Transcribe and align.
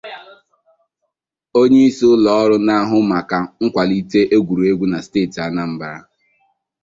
onyeisi 1.59 2.03
ụlọọrụ 2.13 2.57
na-ahụ 2.67 2.97
maka 3.11 3.37
nkwàlite 3.63 4.19
egwuregwu 4.35 4.85
na 4.91 4.97
steeti 5.05 5.39
Anambra 5.45 5.91